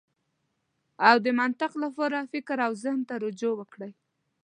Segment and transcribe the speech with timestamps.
[1.09, 3.91] او د منطق لپاره فکر او زهن ته رجوع وکړئ.